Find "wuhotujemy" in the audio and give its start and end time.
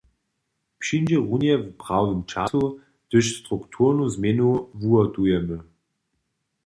4.79-5.57